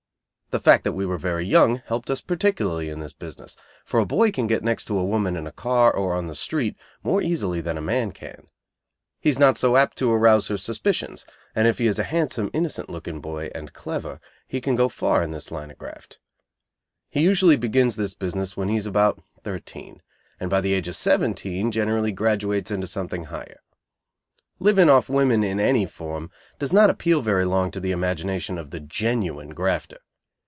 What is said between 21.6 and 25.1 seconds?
generally graduates into something higher. Living off